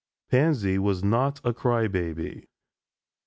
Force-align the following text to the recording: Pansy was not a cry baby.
Pansy 0.31 0.79
was 0.79 1.03
not 1.03 1.39
a 1.43 1.53
cry 1.53 1.87
baby. 1.87 2.47